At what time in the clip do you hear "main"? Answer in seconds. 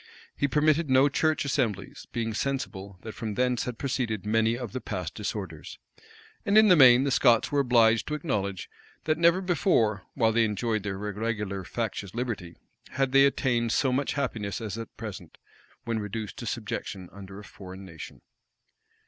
6.75-7.03